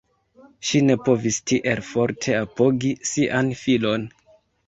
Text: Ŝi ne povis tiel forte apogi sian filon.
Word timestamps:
Ŝi 0.67 0.79
ne 0.85 0.95
povis 1.09 1.37
tiel 1.51 1.83
forte 1.91 2.35
apogi 2.39 2.91
sian 3.13 3.55
filon. 3.63 4.09